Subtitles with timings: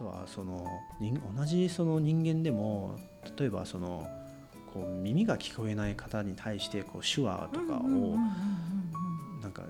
[0.00, 0.66] とはその
[0.98, 2.96] 人同じその人間でも
[3.38, 4.08] 例えばその
[4.72, 8.16] こう耳が聞こえない方に対してこう手話とかを
[9.42, 9.62] なんか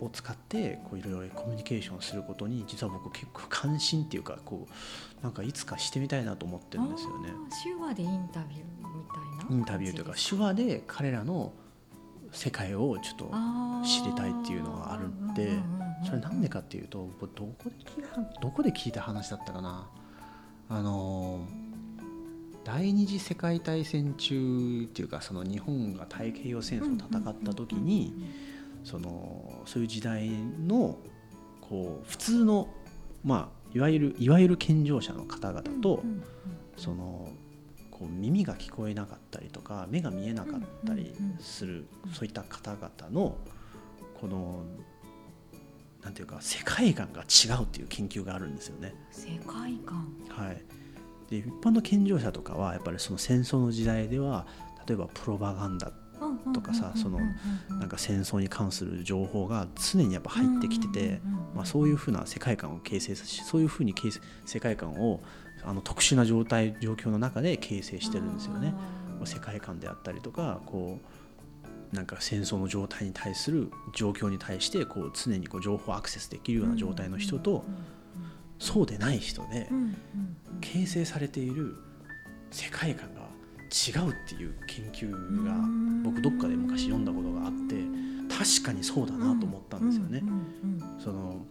[0.00, 7.30] を使ってこういろいろコミュニケーションすることに実は僕結構関心っていうかこうなんかいつかしてみたいなと思ってるんですよね。
[7.62, 11.52] 手話でインタビューみたいなインタビューというか手話で彼らの
[12.32, 13.32] 世界をちょっと
[13.84, 15.58] 知りたいっていうのがあるんで
[16.04, 17.26] それなんでかっていうとど
[17.58, 19.88] こで聞いたどこで聞いた話だったかな。
[20.68, 21.46] あの
[22.64, 28.12] 第二次世界大戦中っていうかその日本が太平洋戦争を戦った時に
[28.84, 30.98] そのそういう時代の
[31.60, 32.68] こう普通の
[33.24, 36.02] まあいわゆるいわゆる健常者の方々と
[36.76, 37.32] その
[37.90, 43.36] こう耳が聞こえなかったりとか目が見えなかったりするそういった方々の
[44.20, 44.64] この
[46.02, 48.94] なんていうか世界観が違うっていう研究があるんですよね。
[49.10, 50.08] 世界観。
[50.28, 50.62] はい。
[51.30, 54.46] で一般の健常者とかはやっぱりその戦争の時代では
[54.86, 55.92] 例えばプロパガンダ
[56.52, 57.18] とかさその
[57.68, 61.20] なんか戦争に関する情報が常にやっぱ入ってきてて、
[61.54, 63.94] まあ、そういうふうな世界観を形成させそういうふうに
[64.44, 65.22] 世界観を
[65.64, 68.74] あの特殊な状態状況の中で形成してるんですよね。
[69.24, 71.06] 世界観であったりとかこう
[71.92, 77.64] なんか戦争の状態に対する状況に対してこう常にこう情報アクセスできるような状態の人と
[78.58, 79.68] そうでない人で
[80.60, 81.76] 形成されている
[82.50, 83.20] 世界観が
[83.70, 85.54] 違うっていう研究が
[86.04, 87.76] 僕どっかで昔読んだことがあって
[88.28, 90.22] 確かにそうだなと思ったんですよね。
[90.98, 91.44] その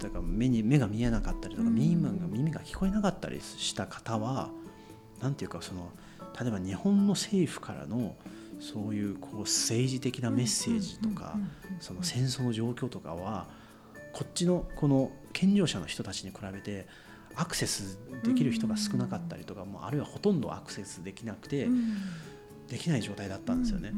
[0.00, 4.50] だから目に目が見えなかったりとか耳が耳が聞こえなかったりした方は
[5.20, 5.90] 何ていうかその
[6.40, 8.16] 例えば日本の政府からの
[8.60, 11.36] そういうこう政治的なメッセージとか
[11.80, 13.46] その戦争の状況とかは
[14.12, 16.86] こっちのこの健常者の人たちに比べて
[17.36, 21.68] アクセスできる人が少なかったりとか、もあるいはほとんどアクセスできなくて、
[22.68, 23.92] できない状態だったんですよね。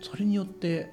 [0.00, 0.90] それによって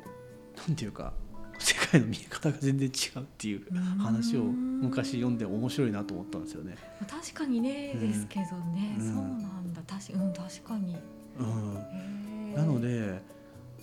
[0.67, 1.13] 何ていうか
[1.59, 3.65] 世界の見え方が全然違うっていう
[3.99, 6.75] 話を昔読んで面白いなと思ったんですよね。
[7.07, 9.81] 確かにね、うん、ですけどね、うん、そうなんだ。
[9.87, 10.97] 確,、うん、確かに。
[11.39, 13.21] うん、なので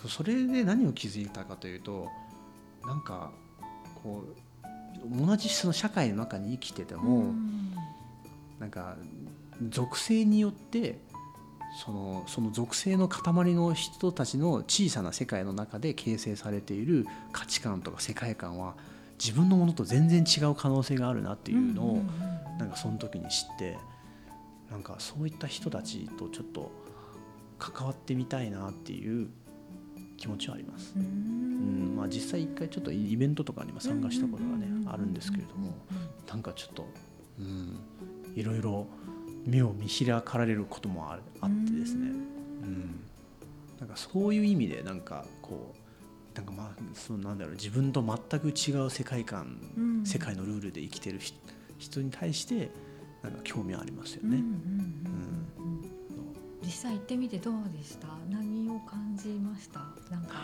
[0.07, 2.09] それで何を気づいたかというと
[2.85, 3.31] なんか
[4.01, 7.73] こう同じその社会の中に生きてても、うん、
[8.59, 8.95] なんか
[9.69, 10.99] 属性によって
[11.83, 18.75] そのその属性の塊の人たちの小さな世界の中で形成されている価値観とか世界観は
[19.19, 22.03] 自分のものと全然違う可能性があるなっていうのを
[22.59, 23.77] なんかその時に知って
[24.69, 26.71] なんかそういった人たちとちょっと
[27.71, 29.29] 関わってみたいなっていう
[30.17, 30.93] 気持ちはあります。
[30.97, 31.95] うん。
[31.95, 35.73] まあ、実際一回ちょっとイベントとかにも参加したことがねあるんですけれども
[36.27, 36.85] なんかちょっと、
[37.39, 37.79] うん、
[38.35, 38.87] いろいろ
[39.45, 42.11] 目を見開かれることもああってですね、
[42.63, 42.99] うん、
[43.79, 51.19] なんかそういう意味でなんかこうなんかまあそのなんだろう自分と全く違う世界観、うん、世界のルールで生きてる
[51.77, 52.71] 人に対して
[53.21, 54.37] なんか興味ありますよね。
[54.37, 55.12] うん
[56.63, 58.07] 実際行ってみてどうでした？
[58.29, 59.79] 何を感じました？
[60.09, 60.35] なんか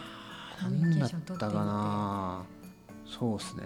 [0.62, 1.57] コミュニケーション取ってみて。
[1.57, 2.44] な？
[3.06, 3.63] そうですね。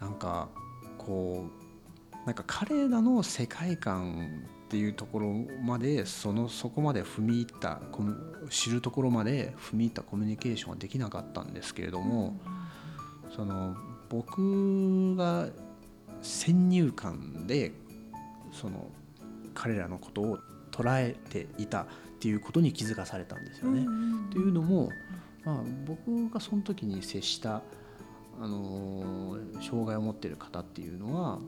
[0.00, 0.48] なんか
[0.96, 5.32] こうなんか彼らの世界観っていうところ
[5.64, 7.80] までそのそこまで踏み入った
[8.50, 12.36] 知るところまで踏み入ったコミュニケーションはできなかったんですけれども、
[13.28, 13.76] うん、その
[14.08, 15.48] 僕が
[16.20, 17.72] 先入観で
[18.52, 18.90] その
[19.54, 20.38] 彼らのことを
[20.78, 21.86] 捉えていたっ
[22.20, 23.84] ていうことに気づかされたんですよね。
[24.30, 24.90] というのも、
[25.44, 27.62] まあ、僕がその時に接した
[28.40, 31.40] あの障害を持っている方っていうのは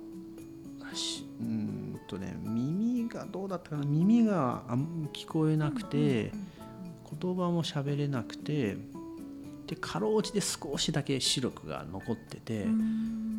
[1.41, 3.85] うんとね耳がどうだったかな？
[3.85, 4.65] 耳が
[5.13, 6.33] 聞こえなくて
[7.21, 8.77] 言葉も喋れなくて
[9.69, 12.67] でかろうじて少しだけ視力が残ってて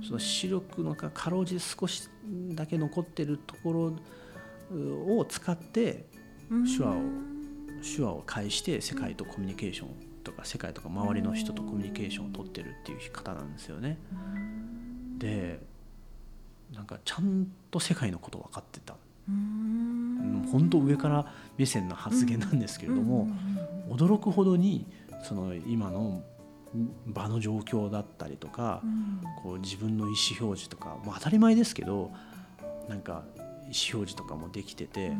[0.08, 2.08] その視力のかろうじて少し
[2.56, 3.94] だけ残ってるところ
[4.72, 6.06] を使って
[6.78, 6.96] 手話を
[7.96, 9.88] 手話を介して世界とコミュニケーション
[10.24, 13.98] とか世界とか周りの人とコミュニケーションを取ってるっていう方なんですよね。
[15.18, 15.60] で
[16.74, 18.96] なんかちゃんと世界のこと分かってた。
[20.52, 23.28] 本当上から目線の発言なんですけれども
[23.90, 24.86] 驚くほどに
[25.24, 26.24] その今の
[27.06, 28.82] 場の状況だったりとか、
[29.44, 32.12] こう自分の意思表示とか、まあ、当たり前ですけど
[32.90, 33.24] なんか
[33.72, 35.12] 意思表示とかもできてて、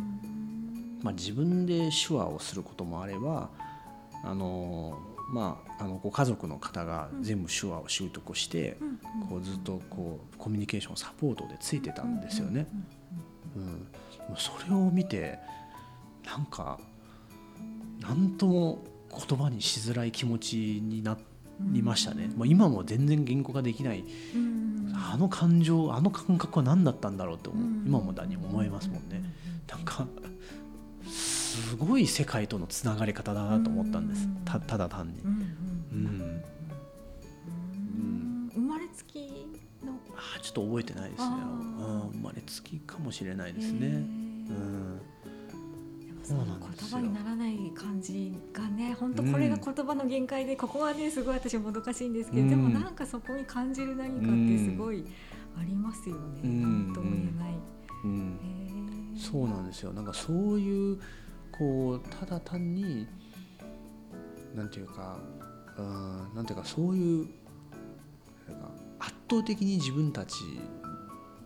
[1.02, 3.50] まあ、自分で手話をすることもあれば
[4.24, 5.00] あの
[5.32, 8.78] まあ、あのご家族の方が全部手話を習得して、
[9.30, 12.68] こうずっとこうコミュニケーションサポートでついてたんですよね。
[13.56, 13.88] うん、
[14.36, 15.40] それを見て
[16.26, 16.80] なんか
[18.02, 21.18] 何とも言葉にしづらい気持ちにな
[21.62, 24.04] りましたね、まあ、今も全然言語化できない、
[25.12, 29.22] あの感情あの感覚は何だったんだろうと思う、今もだに思いますもんね。
[29.68, 30.08] なんか
[31.08, 34.28] すごい世界とのつながり方だなと思ったんです。
[34.46, 35.22] たただ単に。
[35.22, 36.44] うん
[38.54, 39.20] 生まれつき
[39.84, 39.94] の？
[40.16, 43.88] あちょっと覚えてないですね、うん、生まれつきかもしれないですね。
[43.88, 45.02] うん
[46.32, 55.06] その言葉にならない感じがね本当これが言葉の限界で、ここはねすごい私もどかしいんですけど、でもなんかそこに感じる何かってすごい
[55.60, 57.54] ありますよね、何とも言えない。
[58.04, 59.18] うん。
[59.18, 59.94] そうなんですよ。
[59.94, 61.00] なんかそういう
[61.52, 63.08] こうただ単に
[64.56, 65.20] なんていうか
[65.78, 67.28] うんなんていうかそういう
[69.00, 70.36] 圧倒的に自分たち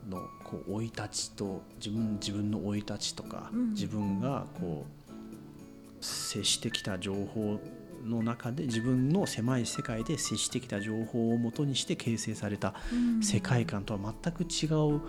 [0.10, 7.60] のこう生い立ちと自分自分の生い立ちとか、うん、自分がこう接してきた情報
[8.06, 12.75] の中で自分の狭い世界で接してきた情報をもとにして形成された
[13.22, 15.02] 世界観とは全く違う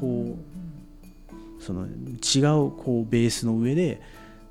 [0.00, 0.38] こ
[1.58, 2.38] うその違
[2.68, 4.00] うこうベースの上で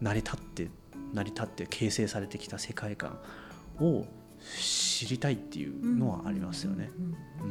[0.02, 0.70] 成り立って
[1.14, 3.18] 成り立って形成されてきた世界観
[3.80, 4.06] を
[4.60, 6.90] 知りたいっていうのはありますよね。
[7.42, 7.47] うん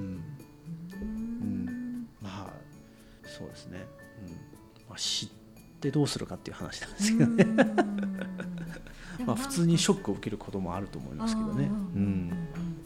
[3.36, 3.86] そうですね、
[4.26, 4.32] うん。
[4.88, 5.28] まあ、知っ
[5.80, 7.44] てどうするかっていう話なんですけどね。
[9.26, 11.64] まあ普通にショックを受けることもあると思いますけどね。
[11.64, 12.32] うん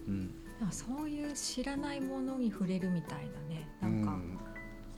[0.08, 0.30] うん、
[0.70, 3.68] そういう知らないものに触れるみたいなね。
[3.80, 4.18] なんか、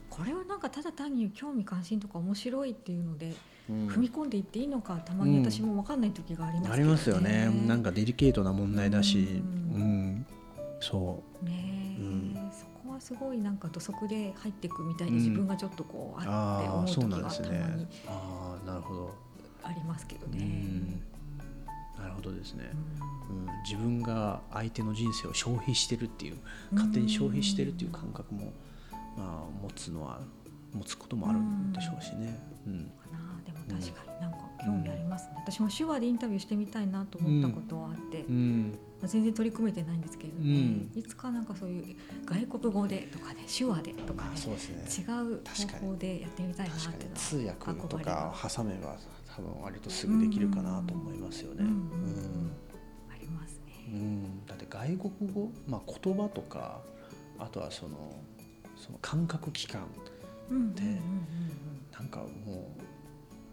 [0.09, 3.33] これはなんかただ単に興味関心とか面白いっていうので、
[3.69, 7.49] 踏み込んでいっていいのかたまに私も分かんない時があります、ね、ありますよね。
[7.67, 9.41] なんかデリケートな問題だし、
[9.73, 10.25] うん。
[10.79, 11.45] そう。
[11.45, 11.82] ね、
[12.93, 19.15] はすごいなんか土足で入っていくみたいに自分がちょっとこうあって思う時がたまにあなるほど。
[19.63, 21.03] ありますけどね。
[21.97, 22.69] なるほどですね、
[23.29, 26.37] うん、自分が相手の人生を消費してるっていう
[26.73, 28.51] 勝手に消費してるっていう感覚も、
[29.15, 30.19] まあ、持つのは
[30.73, 32.37] 持つこともあるんでしょうしね。
[32.65, 38.23] うん、でも確かになんか興味ありますね、うん、私も手話でインタビューしてみたいなと思ったことはあって、
[39.07, 45.41] 全然取り組めてないんですけれども、ね、いつかなんかそういう外国語でとかね手話でとかね、ね、違う
[45.79, 48.95] 方法でやってみたいなって通訳とか挟めば
[49.35, 51.65] 多分割とすぐできるかなと思いますよね。
[53.11, 54.87] ありますね、うん、だって外
[55.19, 56.79] 国語、まあ、言葉とか
[57.39, 58.15] あとはその
[58.77, 59.81] その感覚器官
[60.49, 60.83] って
[61.91, 62.75] なんかも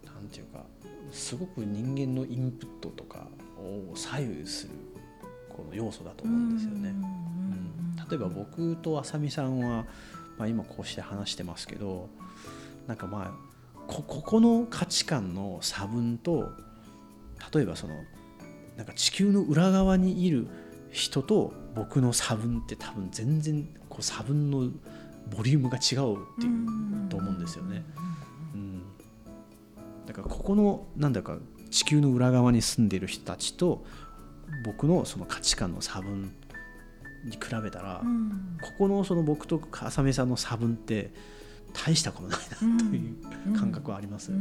[0.02, 0.64] うなんていうか
[1.10, 3.26] すごく人間のインプットとか
[3.58, 4.72] を左右する
[5.48, 6.90] この要素だと思うんですよね。
[6.90, 9.84] うん、例えば僕とあさみさんは、
[10.38, 12.08] まあ、今こうして話してますけど
[12.86, 13.50] なんかまあ
[13.86, 16.50] ここの価値観の差分と
[17.52, 17.94] 例えばその
[18.76, 20.46] なんか地球の裏側にいる
[20.90, 24.70] 人と僕の差分って多分全然こう差分の
[25.28, 27.84] ボリュームが違うっていうと思うんですよね。
[28.54, 28.82] うん、
[30.06, 31.38] だからここのなんだか
[31.70, 33.84] 地球の裏側に住んでいる人たちと
[34.64, 36.32] 僕のその価値観の差分
[37.24, 41.12] に比べたら、うん、ここのその僕と浅見さんの差分って
[41.72, 42.38] 大したことない
[42.76, 43.12] なとい
[43.54, 44.32] う感覚はあります。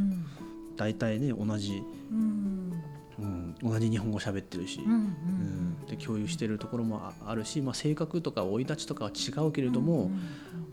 [0.76, 2.82] 大体ね同じ、うん。
[3.18, 10.10] うん、同じ日本語喋ってるし、うん、うん、で共有してるところもあるし、まあ、性格とか生い立ちとかは違うけれども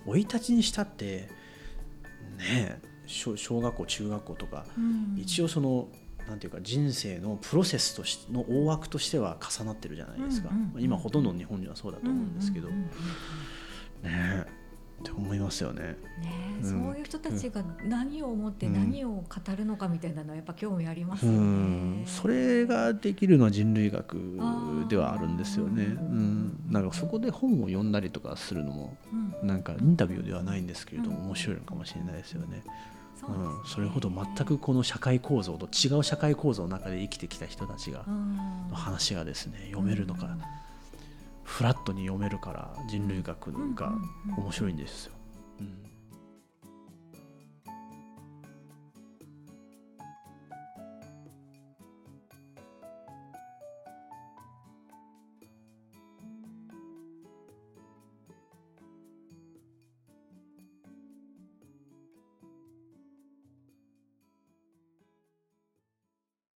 [0.07, 1.29] 生、い立ちにしたって
[2.37, 4.65] ね小小学校中学校とか、
[5.15, 5.87] 一応その
[6.27, 14.45] なんていうか人生のプロセスとしの大枠としては重なってるじゃないですか、今ほとんどの日本人はそうだと思うんですけど、ね
[14.99, 15.81] って思いますよね。
[15.81, 15.97] ね、
[16.63, 19.23] うん、そういう人たちが何を思って何を語
[19.55, 21.37] るのかみたいなのはやっぱ興味ありますよね。
[21.37, 24.17] うん、それができるのは人類学
[24.89, 25.83] ではあるんですよね。
[25.83, 28.97] うん、なんかそこで本を読んだりとかするのも、
[29.43, 32.63] なんかインタビューではないんですけれども面白いのかもしれないですよね。
[33.27, 38.05] うん、それほど全くこの社会構造と違う社会構造の中で生きてきた人たちが
[38.69, 40.37] の話がですね読めるのか、
[41.47, 43.91] フラットに読めるから人類学が
[44.37, 45.13] 面白いんですよ。
[45.61, 45.77] うん